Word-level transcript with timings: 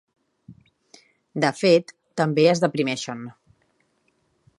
De 1.43 1.51
fet, 1.59 1.93
també 2.21 2.47
es 2.53 2.63
deprimeixen. 2.65 3.21